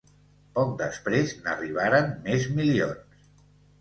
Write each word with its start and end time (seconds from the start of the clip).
Poc 0.53 0.69
després 0.79 1.35
n’arribaran 1.43 2.09
més 2.25 2.49
milions. 2.61 3.29